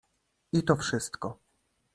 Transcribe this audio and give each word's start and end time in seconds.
"I 0.53 0.61
to 0.63 0.75
wszystko." 0.75 1.39